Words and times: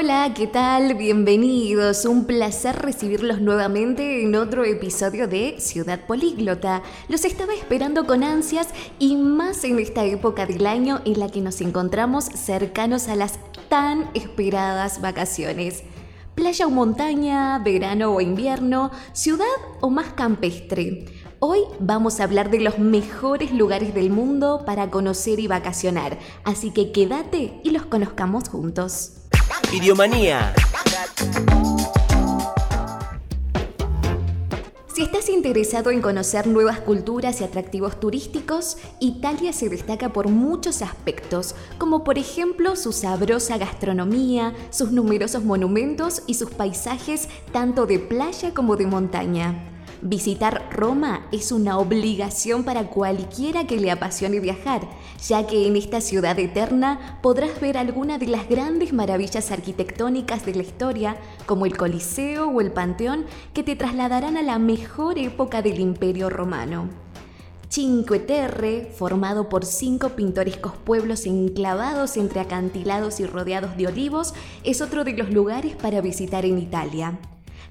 Hola, 0.00 0.32
¿qué 0.32 0.46
tal? 0.46 0.94
Bienvenidos. 0.94 2.04
Un 2.04 2.24
placer 2.24 2.76
recibirlos 2.76 3.40
nuevamente 3.40 4.22
en 4.22 4.36
otro 4.36 4.64
episodio 4.64 5.26
de 5.26 5.56
Ciudad 5.58 6.06
Políglota. 6.06 6.84
Los 7.08 7.24
estaba 7.24 7.52
esperando 7.52 8.06
con 8.06 8.22
ansias 8.22 8.68
y 9.00 9.16
más 9.16 9.64
en 9.64 9.80
esta 9.80 10.04
época 10.04 10.46
del 10.46 10.68
año 10.68 11.00
en 11.04 11.18
la 11.18 11.28
que 11.28 11.40
nos 11.40 11.60
encontramos 11.60 12.26
cercanos 12.26 13.08
a 13.08 13.16
las 13.16 13.40
tan 13.68 14.08
esperadas 14.14 15.00
vacaciones. 15.00 15.82
Playa 16.36 16.68
o 16.68 16.70
montaña, 16.70 17.58
verano 17.58 18.14
o 18.14 18.20
invierno, 18.20 18.92
ciudad 19.12 19.46
o 19.80 19.90
más 19.90 20.12
campestre. 20.12 21.06
Hoy 21.40 21.62
vamos 21.80 22.20
a 22.20 22.22
hablar 22.22 22.50
de 22.52 22.60
los 22.60 22.78
mejores 22.78 23.50
lugares 23.50 23.92
del 23.94 24.10
mundo 24.10 24.62
para 24.64 24.92
conocer 24.92 25.40
y 25.40 25.48
vacacionar, 25.48 26.20
así 26.44 26.70
que 26.70 26.92
quédate 26.92 27.58
y 27.64 27.72
los 27.72 27.84
conozcamos 27.84 28.48
juntos. 28.48 29.17
Idiomanía. 29.72 30.54
Si 34.92 35.02
estás 35.02 35.28
interesado 35.28 35.92
en 35.92 36.02
conocer 36.02 36.48
nuevas 36.48 36.80
culturas 36.80 37.40
y 37.40 37.44
atractivos 37.44 38.00
turísticos, 38.00 38.78
Italia 38.98 39.52
se 39.52 39.68
destaca 39.68 40.12
por 40.12 40.28
muchos 40.28 40.82
aspectos, 40.82 41.54
como 41.78 42.02
por 42.02 42.18
ejemplo 42.18 42.74
su 42.74 42.92
sabrosa 42.92 43.58
gastronomía, 43.58 44.54
sus 44.70 44.90
numerosos 44.90 45.44
monumentos 45.44 46.22
y 46.26 46.34
sus 46.34 46.50
paisajes 46.50 47.28
tanto 47.52 47.86
de 47.86 48.00
playa 48.00 48.52
como 48.52 48.74
de 48.74 48.86
montaña. 48.86 49.77
Visitar 50.00 50.68
Roma 50.70 51.26
es 51.32 51.50
una 51.50 51.76
obligación 51.76 52.62
para 52.62 52.84
cualquiera 52.84 53.66
que 53.66 53.80
le 53.80 53.90
apasione 53.90 54.38
viajar, 54.38 54.88
ya 55.26 55.44
que 55.44 55.66
en 55.66 55.74
esta 55.74 56.00
ciudad 56.00 56.38
eterna 56.38 57.18
podrás 57.20 57.60
ver 57.60 57.76
alguna 57.76 58.16
de 58.16 58.28
las 58.28 58.48
grandes 58.48 58.92
maravillas 58.92 59.50
arquitectónicas 59.50 60.46
de 60.46 60.54
la 60.54 60.62
historia, 60.62 61.16
como 61.46 61.66
el 61.66 61.76
Coliseo 61.76 62.48
o 62.48 62.60
el 62.60 62.70
Panteón, 62.70 63.26
que 63.52 63.64
te 63.64 63.74
trasladarán 63.74 64.36
a 64.36 64.42
la 64.42 64.60
mejor 64.60 65.18
época 65.18 65.62
del 65.62 65.80
Imperio 65.80 66.30
Romano. 66.30 66.88
Cinque 67.68 68.20
Terre, 68.20 68.92
formado 68.96 69.48
por 69.48 69.64
cinco 69.64 70.10
pintorescos 70.10 70.74
pueblos 70.76 71.26
enclavados 71.26 72.16
entre 72.16 72.40
acantilados 72.40 73.18
y 73.18 73.26
rodeados 73.26 73.76
de 73.76 73.88
olivos, 73.88 74.32
es 74.62 74.80
otro 74.80 75.02
de 75.02 75.14
los 75.14 75.30
lugares 75.30 75.74
para 75.74 76.00
visitar 76.00 76.44
en 76.44 76.58
Italia. 76.58 77.18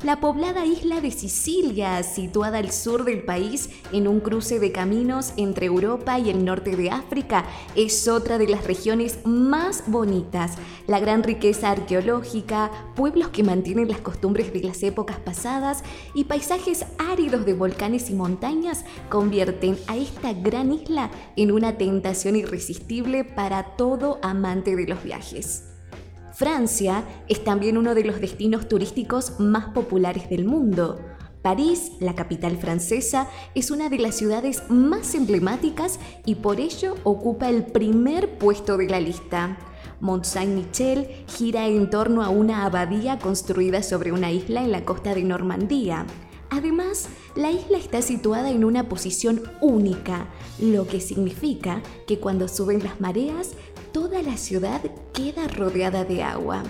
La 0.04 0.20
poblada 0.20 0.64
isla 0.64 1.02
de 1.02 1.10
Sicilia, 1.10 2.04
situada 2.04 2.60
al 2.60 2.72
sur 2.72 3.04
del 3.04 3.24
país 3.24 3.72
en 3.92 4.08
un 4.08 4.20
cruce 4.20 4.60
de 4.60 4.72
caminos 4.72 5.34
entre 5.38 5.66
Europa 5.66 6.20
y 6.20 6.30
el 6.30 6.46
norte 6.46 6.76
de 6.76 6.92
África, 6.92 7.46
es 7.76 8.08
otra 8.08 8.38
de 8.38 8.48
las 8.48 8.68
regiones 8.68 9.18
más 9.26 9.86
bonitas. 9.88 10.52
La 10.86 11.00
gran 11.00 11.24
riqueza 11.24 11.72
arqueológica, 11.72 12.70
pueblos 12.96 13.30
que 13.30 13.42
mantienen 13.42 13.88
las 13.88 14.02
costumbres 14.02 14.54
de 14.54 14.62
las 14.62 14.84
épocas 14.84 15.18
pasadas 15.18 15.84
y 16.14 16.26
paisajes 16.26 16.86
áridos 17.00 17.48
de 17.48 17.56
volcanes 17.56 18.12
y 18.12 18.14
montañas 18.14 18.86
convierten 19.10 19.80
a 19.88 19.98
esta 19.98 20.32
gran 20.32 20.74
isla 20.74 21.10
en 21.36 21.52
una 21.52 21.80
tentación 21.80 22.36
irresistible 22.36 23.24
para 23.24 23.76
todo 23.78 24.20
amante 24.22 24.76
de 24.76 24.86
los 24.86 25.04
viajes. 25.04 25.77
Francia 26.38 27.04
es 27.28 27.44
también 27.44 27.80
uno 27.80 27.96
de 27.96 28.04
los 28.04 28.22
destinos 28.22 28.68
turísticos 28.68 29.40
más 29.40 29.70
populares 29.70 30.30
del 30.30 30.46
mundo. 30.46 31.00
París, 31.42 31.94
la 32.00 32.14
capital 32.14 32.58
francesa, 32.58 33.28
es 33.56 33.72
una 33.72 33.90
de 33.90 33.98
las 33.98 34.14
ciudades 34.14 34.62
más 34.70 35.16
emblemáticas 35.16 36.00
y 36.26 36.36
por 36.36 36.60
ello 36.60 36.94
ocupa 37.04 37.50
el 37.50 37.66
primer 37.66 38.38
puesto 38.38 38.78
de 38.78 38.88
la 38.88 39.00
lista. 39.00 39.58
Mont 40.00 40.26
Saint-Michel 40.26 41.08
gira 41.26 41.66
en 41.66 41.90
torno 41.90 42.22
a 42.22 42.30
una 42.30 42.66
abadía 42.66 43.18
construida 43.18 43.82
sobre 43.82 44.12
una 44.12 44.32
isla 44.32 44.62
en 44.62 44.72
la 44.72 44.86
costa 44.86 45.16
de 45.16 45.24
Normandía. 45.24 46.06
Además, 46.50 47.10
la 47.36 47.52
isla 47.52 47.78
está 47.78 48.02
situada 48.02 48.52
en 48.52 48.64
una 48.64 48.88
posición 48.88 49.42
única, 49.60 50.28
lo 50.60 50.88
que 50.88 51.02
significa 51.02 51.82
que 52.06 52.20
cuando 52.20 52.48
suben 52.48 52.84
las 52.84 53.02
mareas 53.02 53.52
toda 53.92 54.22
la 54.22 54.38
ciudad 54.38 54.82
queda 55.14 55.48
rodeada 55.48 56.06
de 56.06 56.24
agua. 56.24 56.64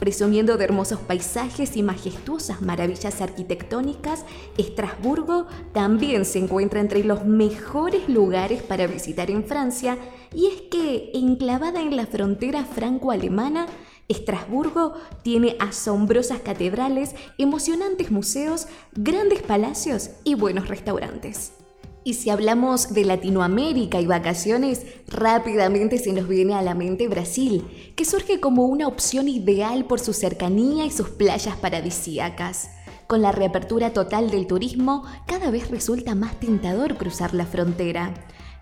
Presumiendo 0.00 0.56
de 0.56 0.64
hermosos 0.64 0.98
paisajes 1.00 1.76
y 1.76 1.82
majestuosas 1.82 2.62
maravillas 2.62 3.20
arquitectónicas, 3.20 4.24
Estrasburgo 4.56 5.46
también 5.74 6.24
se 6.24 6.38
encuentra 6.38 6.80
entre 6.80 7.04
los 7.04 7.26
mejores 7.26 8.08
lugares 8.08 8.62
para 8.62 8.86
visitar 8.86 9.30
en 9.30 9.44
Francia 9.44 9.98
y 10.34 10.46
es 10.46 10.62
que, 10.70 11.10
enclavada 11.12 11.82
en 11.82 11.96
la 11.96 12.06
frontera 12.06 12.64
franco-alemana, 12.64 13.66
Estrasburgo 14.08 14.94
tiene 15.22 15.56
asombrosas 15.60 16.40
catedrales, 16.40 17.14
emocionantes 17.36 18.10
museos, 18.10 18.68
grandes 18.94 19.42
palacios 19.42 20.12
y 20.24 20.34
buenos 20.34 20.68
restaurantes. 20.68 21.59
Y 22.02 22.14
si 22.14 22.30
hablamos 22.30 22.94
de 22.94 23.04
Latinoamérica 23.04 24.00
y 24.00 24.06
vacaciones, 24.06 24.86
rápidamente 25.08 25.98
se 25.98 26.14
nos 26.14 26.26
viene 26.26 26.54
a 26.54 26.62
la 26.62 26.74
mente 26.74 27.08
Brasil, 27.08 27.64
que 27.94 28.06
surge 28.06 28.40
como 28.40 28.64
una 28.64 28.88
opción 28.88 29.28
ideal 29.28 29.84
por 29.84 30.00
su 30.00 30.14
cercanía 30.14 30.86
y 30.86 30.90
sus 30.90 31.10
playas 31.10 31.56
paradisíacas. 31.56 32.70
Con 33.06 33.20
la 33.20 33.32
reapertura 33.32 33.92
total 33.92 34.30
del 34.30 34.46
turismo, 34.46 35.04
cada 35.26 35.50
vez 35.50 35.70
resulta 35.70 36.14
más 36.14 36.40
tentador 36.40 36.96
cruzar 36.96 37.34
la 37.34 37.44
frontera 37.44 38.14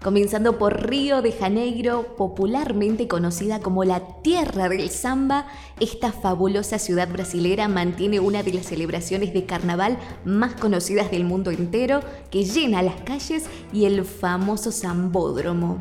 comenzando 0.02 0.58
por 0.58 0.88
Río 0.88 1.22
de 1.22 1.32
Janeiro, 1.32 2.14
popularmente 2.16 3.08
conocida 3.08 3.60
como 3.60 3.84
la 3.84 4.00
tierra 4.22 4.68
del 4.68 4.90
samba, 4.90 5.46
esta 5.80 6.12
fabulosa 6.12 6.78
ciudad 6.78 7.08
brasilera 7.08 7.68
mantiene 7.68 8.20
una 8.20 8.42
de 8.42 8.52
las 8.52 8.66
celebraciones 8.66 9.32
de 9.32 9.44
carnaval 9.44 9.98
más 10.24 10.54
conocidas 10.54 11.10
del 11.10 11.24
mundo 11.24 11.50
entero, 11.50 12.00
que 12.30 12.44
llena 12.44 12.82
las 12.82 13.00
calles 13.02 13.46
y 13.72 13.86
el 13.86 14.04
famoso 14.04 14.70
Zambódromo. 14.70 15.78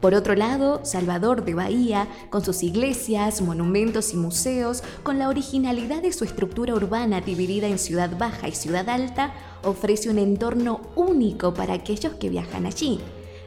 Por 0.00 0.14
otro 0.14 0.36
lado, 0.36 0.80
Salvador 0.84 1.44
de 1.44 1.54
Bahía, 1.54 2.06
con 2.30 2.44
sus 2.44 2.62
iglesias, 2.62 3.42
monumentos 3.42 4.14
y 4.14 4.16
museos, 4.16 4.84
con 5.02 5.18
la 5.18 5.28
originalidad 5.28 6.02
de 6.02 6.12
su 6.12 6.24
estructura 6.24 6.72
urbana 6.72 7.20
dividida 7.20 7.66
en 7.66 7.80
ciudad 7.80 8.16
baja 8.16 8.46
y 8.46 8.52
ciudad 8.52 8.88
alta, 8.88 9.34
ofrece 9.64 10.08
un 10.08 10.18
entorno 10.18 10.80
único 10.94 11.52
para 11.52 11.74
aquellos 11.74 12.14
que 12.14 12.30
viajan 12.30 12.64
allí. 12.64 13.00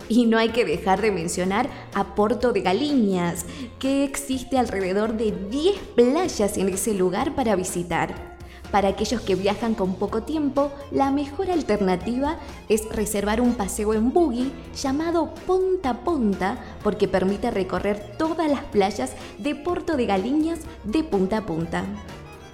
Y 0.09 0.25
no 0.25 0.37
hay 0.37 0.49
que 0.49 0.65
dejar 0.65 1.01
de 1.01 1.11
mencionar 1.11 1.69
a 1.93 2.15
Porto 2.15 2.53
de 2.53 2.61
Galiñas, 2.61 3.45
que 3.79 4.03
existe 4.03 4.57
alrededor 4.57 5.15
de 5.17 5.31
10 5.31 5.77
playas 5.95 6.57
en 6.57 6.69
ese 6.69 6.93
lugar 6.93 7.35
para 7.35 7.55
visitar. 7.55 8.31
Para 8.71 8.87
aquellos 8.87 9.21
que 9.21 9.35
viajan 9.35 9.75
con 9.75 9.95
poco 9.95 10.23
tiempo, 10.23 10.71
la 10.91 11.11
mejor 11.11 11.51
alternativa 11.51 12.37
es 12.69 12.87
reservar 12.89 13.41
un 13.41 13.55
paseo 13.55 13.93
en 13.93 14.13
buggy 14.13 14.51
llamado 14.81 15.33
Ponta 15.45 16.05
Ponta 16.05 16.57
porque 16.81 17.09
permite 17.09 17.51
recorrer 17.51 18.15
todas 18.17 18.49
las 18.49 18.63
playas 18.63 19.11
de 19.37 19.55
Porto 19.55 19.97
de 19.97 20.05
Galiñas 20.05 20.59
de 20.85 21.03
punta 21.03 21.39
a 21.39 21.45
punta. 21.45 21.83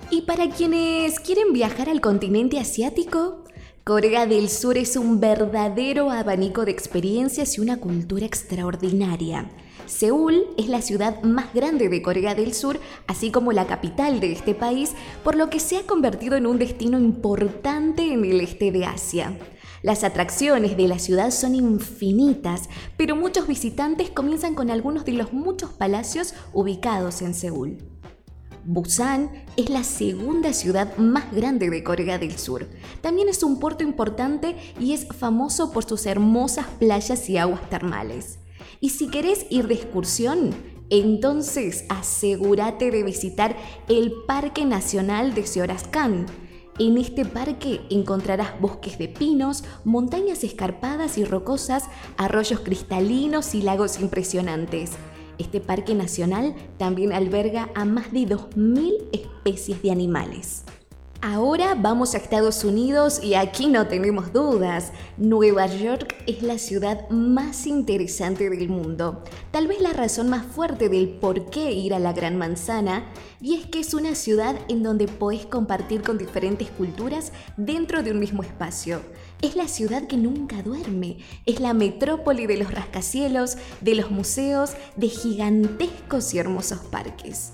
Y 0.10 0.24
para 0.24 0.50
quienes 0.50 1.20
quieren 1.20 1.54
viajar 1.54 1.88
al 1.90 2.02
continente 2.02 2.60
asiático, 2.60 3.44
Corea 3.88 4.26
del 4.26 4.50
Sur 4.50 4.78
es 4.78 4.98
un 4.98 5.22
verdadero 5.22 6.12
abanico 6.12 6.66
de 6.66 6.72
experiencias 6.72 7.58
y 7.58 7.62
una 7.62 7.78
cultura 7.78 8.26
extraordinaria. 8.26 9.50
Seúl 9.86 10.44
es 10.58 10.68
la 10.68 10.82
ciudad 10.82 11.24
más 11.24 11.54
grande 11.54 11.88
de 11.88 12.02
Corea 12.02 12.36
del 12.36 12.54
Sur, 12.54 12.82
así 13.08 13.32
como 13.32 13.54
la 13.54 13.66
capital 13.66 14.20
de 14.20 14.34
este 14.34 14.54
país, 14.54 14.92
por 15.24 15.38
lo 15.38 15.50
que 15.50 15.62
se 15.62 15.78
ha 15.78 15.84
convertido 15.84 16.36
en 16.36 16.48
un 16.48 16.60
destino 16.60 17.00
importante 17.00 18.12
en 18.12 18.26
el 18.26 18.42
este 18.42 18.74
de 18.74 18.84
Asia. 18.84 19.40
Las 19.84 20.04
atracciones 20.04 20.76
de 20.76 20.90
la 20.90 21.00
ciudad 21.00 21.32
son 21.32 21.56
infinitas, 21.56 22.68
pero 22.98 23.16
muchos 23.16 23.48
visitantes 23.48 24.10
comienzan 24.10 24.54
con 24.54 24.70
algunos 24.70 25.06
de 25.06 25.14
los 25.14 25.32
muchos 25.32 25.70
palacios 25.72 26.34
ubicados 26.52 27.22
en 27.22 27.34
Seúl. 27.34 27.78
Busan 28.70 29.32
es 29.56 29.70
la 29.70 29.86
segunda 29.86 30.52
ciudad 30.52 30.98
más 30.98 31.32
grande 31.32 31.70
de 31.70 31.86
Corea 31.86 32.18
del 32.18 32.38
Sur. 32.38 32.68
También 33.00 33.30
es 33.30 33.42
un 33.42 33.62
puerto 33.62 33.86
importante 33.86 34.58
y 34.78 34.92
es 34.92 35.08
famoso 35.08 35.72
por 35.72 35.86
sus 35.86 36.06
hermosas 36.06 36.66
playas 36.78 37.30
y 37.30 37.38
aguas 37.38 37.70
termales. 37.70 38.40
Y 38.82 38.90
si 38.90 39.08
querés 39.08 39.46
ir 39.50 39.70
de 39.70 39.76
excursión, 39.76 40.54
entonces 40.90 41.86
asegúrate 41.88 42.92
de 42.92 43.04
visitar 43.04 43.56
el 43.88 44.12
Parque 44.28 44.66
Nacional 44.66 45.34
de 45.34 45.48
Seorascan. 45.48 46.26
En 46.78 46.98
este 46.98 47.24
parque 47.24 47.80
encontrarás 47.90 48.60
bosques 48.60 48.98
de 48.98 49.08
pinos, 49.08 49.64
montañas 49.86 50.44
escarpadas 50.44 51.18
y 51.18 51.24
rocosas, 51.24 51.86
arroyos 52.18 52.60
cristalinos 52.60 53.56
y 53.56 53.62
lagos 53.62 54.02
impresionantes. 54.02 54.92
Este 55.38 55.60
parque 55.60 55.94
nacional 55.94 56.56
también 56.78 57.14
alberga 57.14 57.70
a 57.76 57.86
más 57.86 58.12
de 58.12 58.22
2.000 58.22 59.10
especies 59.12 59.82
de 59.82 59.92
animales. 59.92 60.64
Ahora 61.22 61.74
vamos 61.74 62.14
a 62.14 62.18
Estados 62.18 62.64
Unidos 62.64 63.24
y 63.24 63.34
aquí 63.34 63.68
no 63.68 63.88
tenemos 63.88 64.34
dudas. 64.34 64.92
Nueva 65.18 65.66
York 65.66 66.16
es 66.28 66.44
la 66.44 66.60
ciudad 66.60 67.10
más 67.10 67.66
interesante 67.66 68.52
del 68.52 68.70
mundo. 68.70 69.24
Tal 69.50 69.68
vez 69.68 69.82
la 69.82 69.94
razón 69.94 70.30
más 70.30 70.46
fuerte 70.46 70.90
del 70.90 71.10
por 71.10 71.50
qué 71.50 71.72
ir 71.72 71.96
a 71.96 72.00
la 72.00 72.14
Gran 72.14 72.38
Manzana 72.38 73.12
y 73.42 73.56
es 73.56 73.66
que 73.66 73.80
es 73.80 73.96
una 73.96 74.14
ciudad 74.14 74.56
en 74.70 74.84
donde 74.84 75.08
podés 75.08 75.48
compartir 75.48 76.04
con 76.04 76.20
diferentes 76.20 76.70
culturas 76.70 77.32
dentro 77.58 78.04
de 78.04 78.12
un 78.12 78.20
mismo 78.20 78.44
espacio. 78.44 79.02
Es 79.42 79.56
la 79.56 79.68
ciudad 79.68 80.08
que 80.08 80.18
nunca 80.18 80.64
duerme. 80.64 81.18
Es 81.46 81.60
la 81.60 81.76
metrópoli 81.76 82.48
de 82.48 82.58
los 82.58 82.74
rascacielos, 82.74 83.58
de 83.82 83.94
los 83.94 84.10
museos, 84.10 84.72
de 84.96 85.10
gigantescos 85.10 86.34
y 86.34 86.40
hermosos 86.40 86.80
parques. 86.80 87.52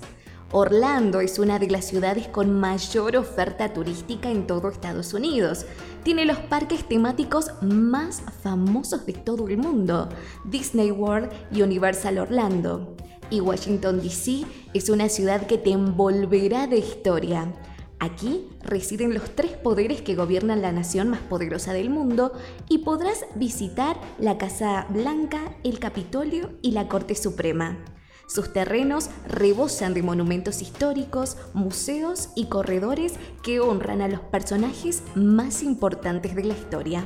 Orlando 0.50 1.20
es 1.20 1.38
una 1.38 1.58
de 1.58 1.68
las 1.68 1.84
ciudades 1.84 2.28
con 2.28 2.58
mayor 2.58 3.16
oferta 3.16 3.74
turística 3.74 4.30
en 4.30 4.46
todo 4.46 4.68
Estados 4.70 5.12
Unidos. 5.12 5.66
Tiene 6.04 6.24
los 6.24 6.38
parques 6.38 6.88
temáticos 6.88 7.50
más 7.60 8.22
famosos 8.42 9.04
de 9.04 9.12
todo 9.12 9.48
el 9.48 9.58
mundo, 9.58 10.08
Disney 10.44 10.90
World 10.90 11.30
y 11.50 11.62
Universal 11.62 12.18
Orlando. 12.18 12.96
Y 13.28 13.40
Washington, 13.40 14.00
D.C. 14.00 14.44
es 14.72 14.88
una 14.88 15.08
ciudad 15.08 15.46
que 15.46 15.58
te 15.58 15.72
envolverá 15.72 16.66
de 16.66 16.78
historia. 16.78 17.52
Aquí 18.00 18.48
residen 18.60 19.14
los 19.14 19.34
tres 19.34 19.52
poderes 19.52 20.02
que 20.02 20.14
gobiernan 20.14 20.62
la 20.62 20.72
nación 20.72 21.08
más 21.08 21.20
poderosa 21.20 21.72
del 21.72 21.90
mundo 21.90 22.32
y 22.68 22.78
podrás 22.78 23.24
visitar 23.34 23.98
la 24.18 24.36
Casa 24.36 24.86
Blanca, 24.90 25.56
el 25.64 25.78
Capitolio 25.78 26.50
y 26.60 26.72
la 26.72 26.88
Corte 26.88 27.14
Suprema. 27.14 27.78
Sus 28.26 28.52
terrenos 28.52 29.10
rebosan 29.28 29.94
de 29.94 30.02
monumentos 30.02 30.62
históricos, 30.62 31.36
museos 31.52 32.30
y 32.34 32.46
corredores 32.46 33.14
que 33.42 33.60
honran 33.60 34.00
a 34.00 34.08
los 34.08 34.20
personajes 34.20 35.02
más 35.14 35.62
importantes 35.62 36.34
de 36.34 36.44
la 36.44 36.54
historia. 36.54 37.04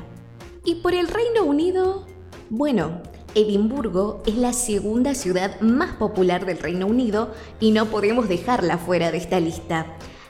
¿Y 0.64 0.76
por 0.76 0.94
el 0.94 1.08
Reino 1.08 1.44
Unido? 1.44 2.06
Bueno, 2.50 3.02
Edimburgo 3.34 4.22
es 4.26 4.36
la 4.36 4.52
segunda 4.52 5.14
ciudad 5.14 5.60
más 5.60 5.96
popular 5.96 6.46
del 6.46 6.58
Reino 6.58 6.86
Unido 6.86 7.32
y 7.60 7.72
no 7.72 7.86
podemos 7.86 8.28
dejarla 8.28 8.78
fuera 8.78 9.10
de 9.10 9.18
esta 9.18 9.40
lista. 9.40 9.86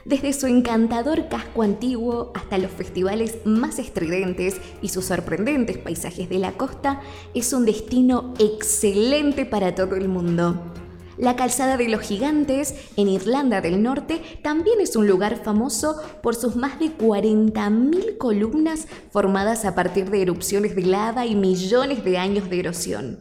Desde 0.09 0.33
su 0.33 0.47
encantador 0.47 1.27
casco 1.29 1.61
antiguo 1.61 2.31
hasta 2.33 2.57
los 2.57 2.71
festivales 2.71 3.37
más 3.45 3.77
estridentes 3.77 4.59
y 4.81 4.89
sus 4.89 5.05
sorprendentes 5.05 5.77
paisajes 5.77 6.27
de 6.29 6.39
la 6.39 6.53
costa, 6.53 7.01
es 7.35 7.53
un 7.53 7.63
destino 7.63 8.33
excelente 8.39 9.45
para 9.45 9.75
todo 9.75 9.95
el 9.95 10.07
mundo. 10.07 10.73
La 11.19 11.35
calzada 11.35 11.77
de 11.77 11.89
los 11.89 12.01
gigantes 12.01 12.73
en 12.97 13.07
Irlanda 13.07 13.61
del 13.61 13.83
Norte 13.83 14.23
también 14.41 14.81
es 14.81 14.95
un 14.95 15.05
lugar 15.05 15.43
famoso 15.43 16.01
por 16.23 16.33
sus 16.33 16.55
más 16.55 16.79
de 16.79 16.87
40.000 16.87 18.17
columnas 18.17 18.87
formadas 19.11 19.63
a 19.63 19.75
partir 19.75 20.09
de 20.09 20.23
erupciones 20.23 20.75
de 20.75 20.87
lava 20.87 21.27
y 21.27 21.35
millones 21.35 22.03
de 22.03 22.17
años 22.17 22.49
de 22.49 22.59
erosión. 22.59 23.19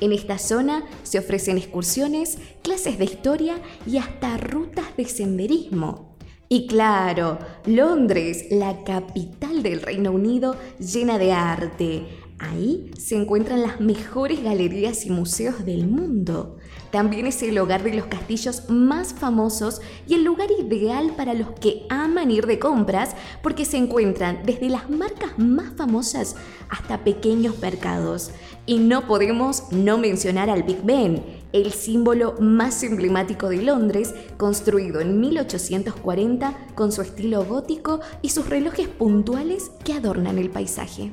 En 0.00 0.12
esta 0.12 0.38
zona 0.38 0.84
se 1.04 1.20
ofrecen 1.20 1.58
excursiones, 1.58 2.38
clases 2.62 2.98
de 2.98 3.04
historia 3.04 3.54
y 3.86 3.98
hasta 3.98 4.36
rutas 4.36 4.96
de 4.96 5.04
senderismo. 5.04 6.13
Y 6.54 6.68
claro, 6.68 7.40
Londres, 7.66 8.46
la 8.48 8.84
capital 8.84 9.64
del 9.64 9.82
Reino 9.82 10.12
Unido, 10.12 10.54
llena 10.78 11.18
de 11.18 11.32
arte. 11.32 12.06
Ahí 12.38 12.90
se 12.98 13.14
encuentran 13.14 13.62
las 13.62 13.80
mejores 13.80 14.42
galerías 14.42 15.06
y 15.06 15.10
museos 15.10 15.64
del 15.64 15.86
mundo. 15.86 16.56
También 16.90 17.26
es 17.26 17.42
el 17.42 17.58
hogar 17.58 17.84
de 17.84 17.94
los 17.94 18.06
castillos 18.06 18.68
más 18.68 19.14
famosos 19.14 19.80
y 20.06 20.14
el 20.14 20.24
lugar 20.24 20.48
ideal 20.50 21.12
para 21.16 21.34
los 21.34 21.50
que 21.52 21.86
aman 21.90 22.30
ir 22.32 22.46
de 22.46 22.58
compras 22.58 23.14
porque 23.42 23.64
se 23.64 23.76
encuentran 23.76 24.40
desde 24.44 24.68
las 24.68 24.90
marcas 24.90 25.38
más 25.38 25.72
famosas 25.76 26.34
hasta 26.68 27.04
pequeños 27.04 27.58
mercados. 27.60 28.30
Y 28.66 28.78
no 28.78 29.06
podemos 29.06 29.72
no 29.72 29.98
mencionar 29.98 30.50
al 30.50 30.64
Big 30.64 30.82
Ben, 30.82 31.22
el 31.52 31.72
símbolo 31.72 32.34
más 32.40 32.82
emblemático 32.82 33.48
de 33.48 33.62
Londres, 33.62 34.12
construido 34.36 35.00
en 35.00 35.20
1840 35.20 36.56
con 36.74 36.90
su 36.90 37.02
estilo 37.02 37.44
gótico 37.44 38.00
y 38.22 38.30
sus 38.30 38.48
relojes 38.48 38.88
puntuales 38.88 39.70
que 39.84 39.92
adornan 39.92 40.38
el 40.38 40.50
paisaje. 40.50 41.12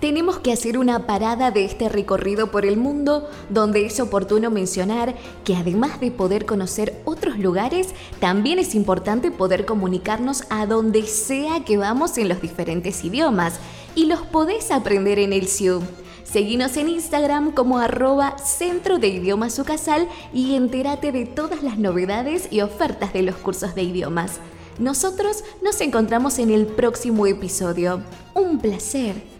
Tenemos 0.00 0.38
que 0.38 0.52
hacer 0.52 0.78
una 0.78 1.06
parada 1.06 1.50
de 1.50 1.64
este 1.64 1.88
recorrido 1.88 2.50
por 2.50 2.64
el 2.64 2.76
mundo 2.78 3.28
donde 3.50 3.84
es 3.84 4.00
oportuno 4.00 4.50
mencionar 4.50 5.14
que 5.44 5.54
además 5.54 6.00
de 6.00 6.10
poder 6.10 6.46
conocer 6.46 7.00
otros 7.04 7.38
lugares, 7.38 7.88
también 8.18 8.58
es 8.58 8.74
importante 8.74 9.30
poder 9.30 9.66
comunicarnos 9.66 10.44
a 10.48 10.66
donde 10.66 11.02
sea 11.06 11.64
que 11.64 11.76
vamos 11.76 12.16
en 12.16 12.28
los 12.28 12.40
diferentes 12.40 13.04
idiomas 13.04 13.60
y 13.94 14.06
los 14.06 14.20
podés 14.20 14.70
aprender 14.70 15.18
en 15.18 15.34
el 15.34 15.46
SIU. 15.46 15.82
Seguinos 16.24 16.76
en 16.76 16.88
Instagram 16.88 17.52
como 17.52 17.78
arroba 17.78 18.38
Centro 18.38 18.98
de 18.98 19.08
Idiomas 19.08 19.58
Ucasal 19.58 20.08
y 20.32 20.54
entérate 20.54 21.12
de 21.12 21.26
todas 21.26 21.62
las 21.62 21.76
novedades 21.76 22.48
y 22.50 22.60
ofertas 22.60 23.12
de 23.12 23.22
los 23.22 23.34
cursos 23.36 23.74
de 23.74 23.82
idiomas. 23.82 24.38
Nosotros 24.78 25.44
nos 25.60 25.80
encontramos 25.80 26.38
en 26.38 26.50
el 26.50 26.66
próximo 26.66 27.26
episodio. 27.26 28.02
Un 28.34 28.60
placer. 28.60 29.39